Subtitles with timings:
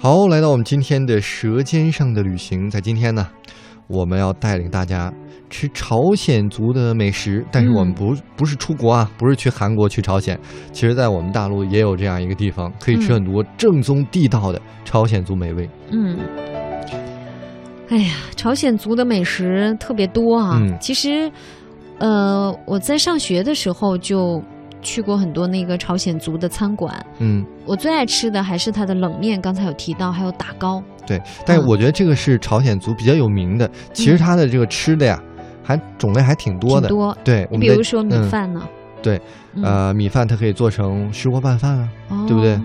[0.00, 3.26] 好，来到我们今天的《舌尖上的旅行》，在今天呢，
[3.88, 5.12] 我们要带领大家
[5.50, 10.38] 吃朝鲜族的美食，但是我们不、不是出国啊，不是去韩国、去朝鲜，
[10.70, 15.68] 其实在我们大陆也有这样一个地方，可以吃很多正宗地道的朝鲜族美味。
[15.90, 16.16] 嗯，
[17.88, 20.60] 哎呀，朝鲜族的美食特别多啊。
[20.62, 20.78] 嗯。
[20.80, 21.28] 其实，
[21.98, 24.40] 呃，我在上学的时候就
[24.82, 30.82] 去过很多那个朝鲜族的餐馆，嗯，我最爱吃的还是它的冷面，刚才有提到，还有打糕。
[31.06, 35.20] 对，但是嗯我觉得这个是朝鲜族比较有名的，其实它的这个吃的呀，
[35.62, 36.88] 还种类还挺多的。
[36.88, 38.62] 挺多对，我们在你比如说米嗯饭呢？
[39.02, 39.20] 对，
[39.54, 42.58] 嗯呃，米饭它可以做成石锅拌饭啊，哦对不对？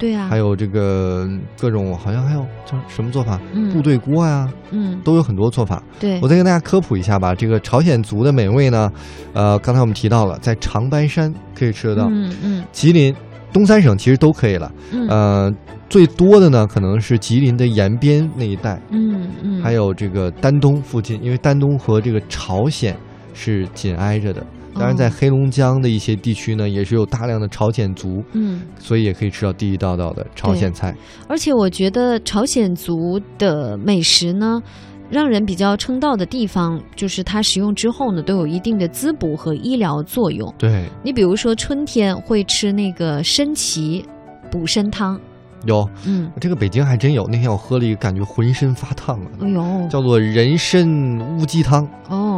[0.00, 1.28] 对啊，还有这个
[1.58, 3.38] 各种，好像还有叫什么做法？
[3.52, 5.82] 嗯部队锅呀、嗯，都有很多做法。
[6.00, 7.34] 对我，再跟大家科普一下吧。
[7.34, 8.90] 这个朝鲜族的美味呢，
[9.34, 13.14] 呃，刚才我们提到了，在长白山可以吃得到，嗯嗯吉林、
[13.52, 14.72] 东三省其实都可以了。
[14.90, 15.54] 嗯呃，
[15.90, 22.96] 最多的呢，可能是吉林的延边那一带，嗯嗯，还有这个丹东附近，因为丹东和这个朝鲜
[23.34, 24.44] 是紧挨着的。
[24.74, 28.62] 当然，在哦黑龙江的一些地区呢，也是有大量的朝鲜族，嗯。
[28.78, 30.94] 所以也可以吃到地地道道的朝鲜菜。
[31.28, 34.62] 而且我觉得朝鲜族的美食呢，
[35.10, 40.52] 让人比较称道的地方，就是它食用之后呢，都有一定的滋补和医疗作用。
[40.56, 44.04] 对，你比如说春天会吃那个参芪
[44.50, 45.20] 补参汤，
[45.66, 47.26] 有嗯，这个北京还真有。
[47.26, 51.84] 那天我喝了一个，感觉浑身发烫啊，哎呦，叫做人参乌鸡汤。
[52.08, 52.29] 哦，哎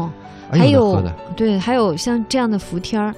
[0.58, 1.03] 还有
[1.36, 3.14] 对，还有像这样的伏天儿，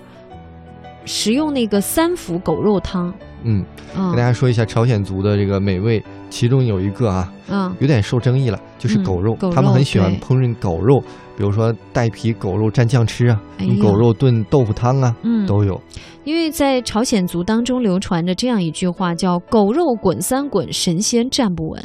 [1.04, 7.74] 食用那个三伏狗肉汤，嗯，跟大嗯家说一下朝鲜族的这个美味，其中有一个啊，嗯。
[7.80, 9.34] 有点受争议了，就是嗯狗肉。
[9.34, 11.00] 狗肉他们很喜欢烹饪狗肉，
[11.36, 15.80] 比如说带皮狗肉蘸酱吃啊，哎用狗肉炖豆腐汤啊，嗯，都有。
[16.24, 21.84] 因为在朝鲜族当中流传着这样一句话，叫“狗肉滚三滚，神仙站不稳”，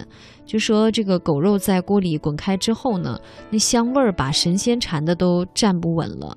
[0.49, 3.19] 就说这个狗肉在锅里滚开之后呢，
[3.51, 6.35] 那香味儿把神仙馋的都站不稳了。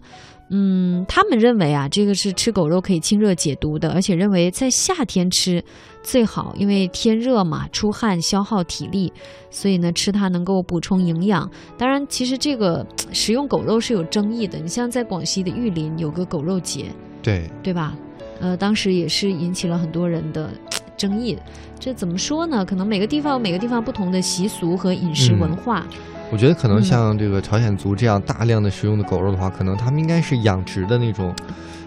[0.50, 5.64] 嗯，他们认为啊，这个是吃狗肉可以清热解毒的，而且认为在夏天吃
[6.02, 9.10] 最好，因为天热嘛，出汗消耗体力，
[9.48, 11.50] 所以呢吃它能够补充营养。
[11.78, 14.58] 当然，其实这个食用狗肉是有争议的。
[14.58, 16.92] 你像在广西的玉林有个狗肉节，
[17.22, 17.96] 对，对吧？
[18.40, 20.50] 呃，当时也是引起了很多人的
[20.96, 21.38] 争议。
[21.78, 22.64] 这怎么说呢？
[22.64, 25.84] 可能每个地方有每个地方不同的习俗和饮食文化。
[26.30, 31.34] 我觉得可能嗯像这个朝鲜族这样大量的食用的狗肉的话，可能他们应该是养殖的那种，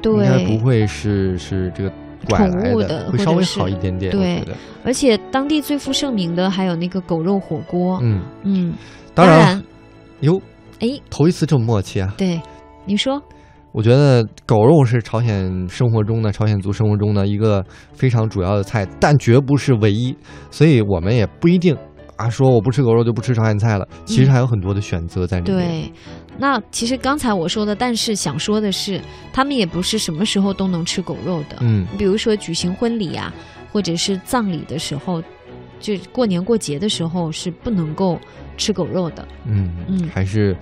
[0.04, 1.92] 应该不，会是是这个
[2.28, 4.12] 拐来的会稍微好一点点。
[4.12, 4.44] 对
[4.84, 7.98] 而且当地最负盛名的还有那个狗肉火锅。
[8.04, 8.74] 嗯，嗯，
[9.16, 9.64] 当然，
[10.20, 10.40] 哟，
[10.80, 12.14] 哎，头一次这么默契啊！
[12.16, 12.40] 对，
[12.86, 13.20] 你说，
[13.76, 20.16] 我觉得狗肉是朝鲜生活中的朝鲜族生活中的一个非常主要的菜，但绝不是唯一，
[20.50, 21.76] 所以我们也不一定
[22.16, 23.86] 啊说我不吃狗肉就不吃朝鲜菜了。
[24.06, 25.58] 其实还有很多的选择在里面。
[25.58, 25.94] 嗯对，
[26.38, 29.02] 那其实刚才我说的，但是想说的是，
[29.34, 31.58] 他们也不是什么时候都能吃狗肉的。
[31.60, 33.34] 嗯，比如说举行婚礼啊，
[33.74, 35.22] 或者是葬礼的时候，
[35.82, 38.18] 就过年过节的时候是不能够
[38.56, 39.28] 吃狗肉的。
[39.46, 40.56] 嗯嗯还是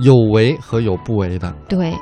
[0.00, 1.52] 有为和有不为的。
[1.68, 1.96] 对，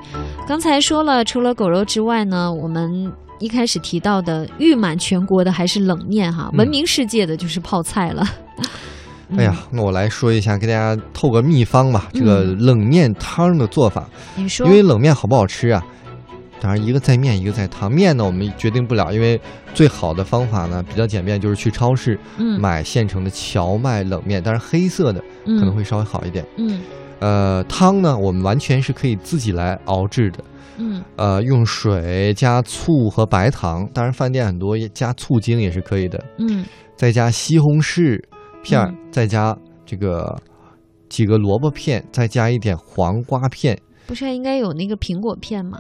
[0.47, 8.25] 刚才说了，除了狗肉之外呢，我们一开始提到的誉满全国的还是冷面哈，嗯闻名世界的就是泡菜了。
[9.37, 12.09] 哎呀，那我来说一下，给大家透个秘方吧。
[12.12, 15.84] 这个嗯冷面汤的做法，嗯，你说因，为冷面好不好吃啊？
[16.61, 17.91] 当然，一个在面，一个在汤。
[17.91, 19.39] 面呢，我们决定不了，因为
[19.75, 26.47] 最好的方法呢比较简便，就是去超市嗯，买现成的荞麦冷面，当然黑色的可能会稍微好一点。
[26.57, 26.81] 嗯
[27.21, 30.44] 呃，汤呢，我们完全是可以自己来熬制的。
[30.78, 31.03] 嗯。
[31.16, 36.22] 呃，用水加醋和白糖，当然饭店很多也加醋精也是可以的。
[36.38, 36.65] 嗯。
[36.94, 38.22] 再加西红柿
[38.62, 38.97] 片儿，嗯。
[39.10, 40.37] 再加这个
[41.09, 43.78] 几个萝卜片，再加一点黄瓜片。
[44.06, 45.78] 不是应该有那个苹果片吗？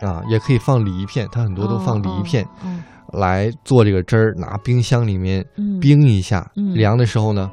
[0.00, 3.18] 啊，也可以放梨片，它很多都放梨片、哦哦哦。
[3.18, 6.74] 来做这个汁儿，拿冰箱里面嗯，冰一下，嗯。
[6.74, 7.50] 凉的时候呢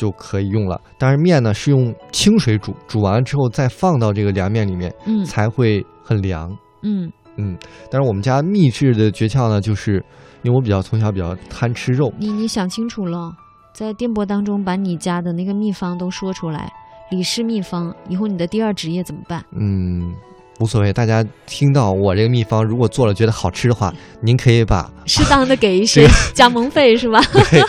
[0.00, 0.80] 就可以用了。
[0.96, 6.50] 但是面呢是用清水煮，煮完之后再放到这个凉面里面，嗯才会很凉。
[6.82, 7.54] 嗯嗯，
[7.90, 10.02] 但是我们家秘制的诀窍呢，就是
[10.42, 13.30] 因为我比较从小比较贪吃肉，你你想清楚了，
[13.74, 16.72] 在电波当中把你家的那个秘方都说出来，
[17.10, 19.44] 李氏秘方，以后你的第二职业怎么办？
[19.52, 20.14] 嗯，
[20.60, 20.92] 无所谓。
[20.92, 27.20] 大家听到我这个秘方，如果做了觉得好吃的话，您可以把适当的给一些 加盟费是吧？
[27.32, 27.62] 对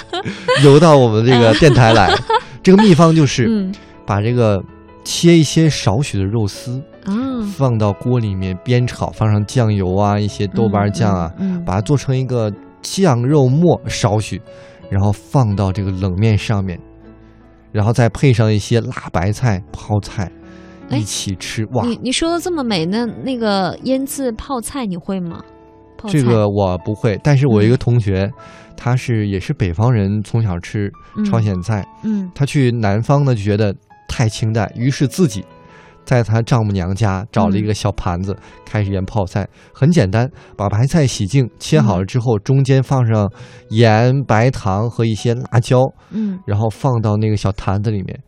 [0.63, 2.13] 邮到我们这个电台来。
[2.61, 3.73] 这个秘方就是嗯
[4.05, 4.61] 把这个
[5.03, 7.11] 切一些少许的肉丝，啊，
[7.57, 12.53] 放到锅里面煸炒，放上酱油啊，一些豆瓣酱啊，嗯，嗯把它做成一个
[12.83, 14.39] 酱肉末少许，
[14.91, 16.79] 然后放到这个冷面上面，
[17.71, 20.40] 然后再配上一些辣白菜、泡菜，哎
[20.97, 21.65] 一起吃。
[21.73, 25.41] 哇，你你说的这么美，那那个腌制泡菜你会吗？
[26.07, 28.27] 这个我不会，但是我一个同学，
[28.75, 30.91] 他是也是北方人，从小吃
[31.23, 33.71] 朝鲜菜，嗯他去南方呢就觉得
[34.07, 35.45] 太清淡，于是自己
[36.03, 38.35] 在他丈母娘家找了一个小盘子，
[38.65, 39.47] 开始腌泡菜。
[39.71, 40.27] 很简单，
[40.57, 43.31] 把白菜洗净，切好了之后，中间放上
[43.69, 48.19] 盐、白糖和一些辣椒，嗯然后放到那个小坛子里面，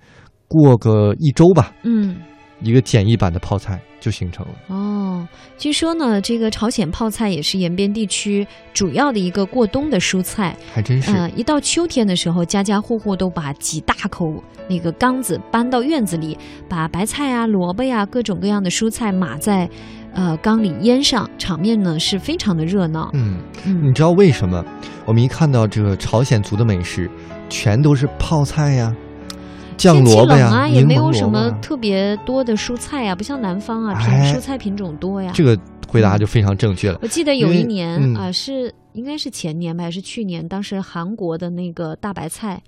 [0.48, 2.18] 过个一周吧，嗯
[2.64, 4.54] 一个简易版的泡菜就形成了。
[4.68, 5.28] 哦，
[5.58, 10.56] 据说呢，这个朝鲜泡菜也是延边地区主要的一个过冬的蔬菜。
[10.74, 16.38] 还真是，嗯、一到秋天的时候，家家户户都把几大口那个缸子搬到院子里，
[16.68, 19.70] 把白菜啊、萝卜呀、各种各样的蔬菜码在
[20.14, 23.10] 呃缸里腌上，场面呢是非常的热闹。
[23.14, 23.38] 嗯。
[23.66, 24.64] 嗯你知道为什么
[25.06, 27.10] 我们一看到这个朝鲜族的美食，
[27.50, 28.94] 全都是泡菜呀、
[29.78, 35.32] 酱天气萝卜呀、冷啊，也没有什么特别多的蔬菜呀、不像南方啊，品哎蔬菜品种多呀。
[35.34, 37.00] 这个回答就非常正确了。
[37.02, 40.48] 我记得有一年嗯啊、是应该是前年吧，还是去年？
[40.48, 42.62] 当时韩国的那个大白菜，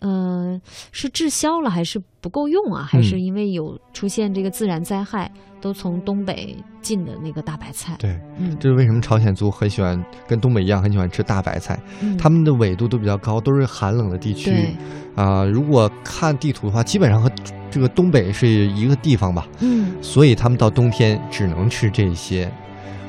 [0.00, 0.60] 呃，
[0.92, 2.82] 是滞销了还是不够用啊？
[2.82, 3.20] 还是嗯。
[3.20, 5.30] 因为有出现这个自然灾害，
[5.60, 7.96] 都从东北进的那个大白菜？
[7.98, 12.16] 对，嗯，这是为什么朝鲜族很喜欢跟东北一样很喜欢吃大白菜，嗯。
[12.16, 14.50] 他们的纬度都比较高，都是寒冷的地区。
[14.50, 14.74] 对，
[15.14, 17.30] 啊、如果看地图的话，基本上和
[17.70, 19.92] 这个东北是一个地方吧，嗯。
[20.02, 22.50] 所以他们到冬天只能吃这些。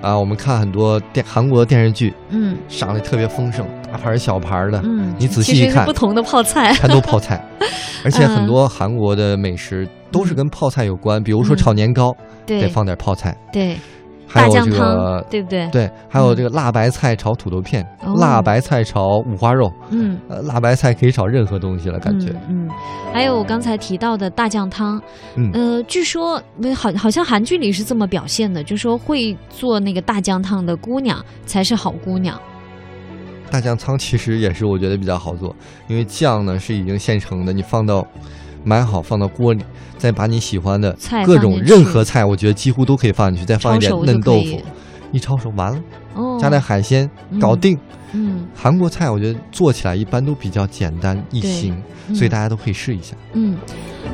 [0.01, 6.73] 啊，我们看很多电韩国的电视剧，嗯上的特别丰盛，大盘儿小盘儿的，嗯，你仔细一看实不同的泡菜。
[6.73, 7.43] 全都泡菜，
[8.03, 12.15] 而且很嗯多韩国的美食都是跟泡菜有关，比如说嗯炒年糕
[12.45, 13.77] 对得放点泡菜，对，
[14.31, 15.67] 还有这大酱汤个，对不对？
[15.71, 20.17] 对，还有这个辣白菜炒土豆片，哦辣白菜炒五花肉，嗯。
[20.29, 22.69] 呃，辣白菜可以炒任何东西了，感觉，嗯，嗯，
[23.13, 25.01] 还有我刚才提到的大酱汤，
[25.35, 32.39] 嗯呃，据说呃好好像韩剧里是这么表现的，就说会做那个大酱汤的姑娘才是好姑娘。
[33.51, 35.53] 大酱汤其实也是我觉得比较好做，
[35.87, 38.07] 因为酱呢是已经现成的，你放到
[38.63, 39.63] 买好放到锅里，
[39.97, 44.61] 再把你喜欢的各种菜放进去任何菜，我觉得几乎都可以放进去，再放一点嫩豆腐，
[45.11, 45.81] 一抄手完了，
[46.15, 47.09] 哦，加点海鲜，
[47.39, 47.77] 搞定。
[48.13, 53.15] 嗯韩国菜我觉得做起来一般都比较简单易行，嗯所以大家都可以试一下。
[53.33, 53.57] 嗯，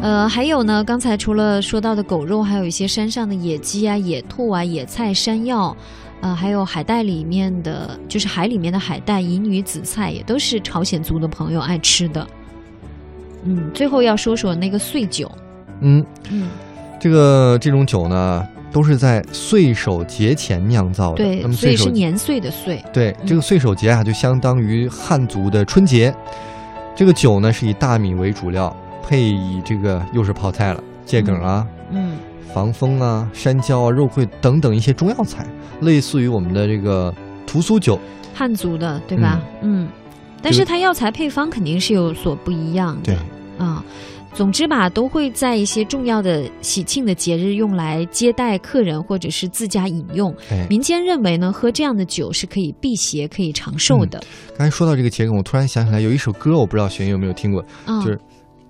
[0.02, 5.76] 呃，还有呢，刚才除了说到的狗肉，还有一些山上的野鸡啊、野兔啊、野菜、山药。
[6.20, 12.28] 呃，还有海带里面的，就是海里面的海带、银鱼、紫菜，也都是朝鲜族的朋友爱吃的。
[13.48, 15.32] 嗯，最后要说说那个岁酒。
[15.80, 16.50] 嗯，嗯，
[17.00, 21.18] 这个这种酒呢，都是在岁首节前酿造的。
[21.18, 22.84] 对那，么所以岁是年岁的岁。
[22.92, 26.14] 对嗯这个岁首节啊，就相当于汉族的春节。
[26.96, 28.76] 这个酒呢是以大米为主料，
[29.08, 32.18] 配以这个又是泡菜了，桔梗啊、嗯
[32.54, 35.46] 防风啊、山椒啊、肉桂等等一些中药材，
[35.82, 37.14] 类似于我们的这个
[37.46, 38.00] 屠苏酒。
[38.34, 39.40] 汉族的，对吧？
[39.62, 39.88] 嗯，
[40.42, 43.14] 但是它药材配方肯定是有所不一样的。
[43.14, 43.18] 对，
[43.58, 43.84] 啊。
[44.34, 50.32] 总之吧，都会在一些重要的喜庆的节日用来接待客人或者是自家饮用。
[50.52, 54.22] 哎，民间认为呢，喝这样的酒是可以辟邪、可以长寿的。
[54.56, 58.20] 刚才说到这个桔梗，我突然想起来有一首歌，我不知道玄宇有没有听过，啊，就是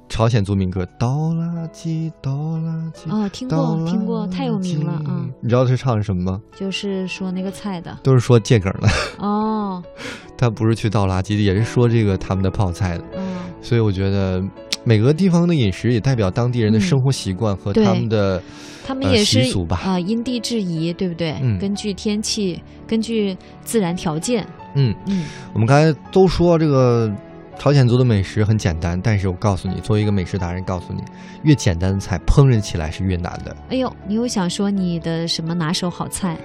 [0.08, 3.10] 朝鲜族民歌《倒垃圾倒垃圾》。
[3.12, 5.28] 哦，听过听过，太有名了啊！
[5.42, 6.42] 你知道他唱的什么吗？
[6.58, 9.84] 就是说那个菜的都是说桔梗的，哦，
[10.38, 13.04] 他不是去倒垃圾的，也是说这个他们的泡菜的。
[13.18, 14.42] 嗯，所以我觉得
[14.88, 18.42] 每个地方的饮食也代表当地人的嗯生活习惯和他们的、呃
[18.88, 21.36] 他们也是习俗吧啊、因地制宜，对不对？
[21.42, 24.96] 嗯根据天气，根据自然条件，嗯。
[25.08, 27.12] 嗯我们刚才都说这个
[27.60, 31.02] 朝鲜族的美食很简单，但是我告诉你，作为一个美食达人，告诉你，
[31.44, 33.54] 越简单的菜烹饪起来是越难的。
[33.68, 36.38] 哎呦，你又想说你的什么拿手好菜？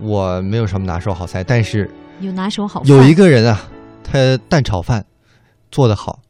[0.00, 1.90] 我没有什么拿手好菜，但是
[2.20, 2.88] 有拿手好饭？
[2.96, 3.68] 有一个人啊，
[4.04, 5.04] 他蛋炒饭
[5.72, 6.20] 做得好，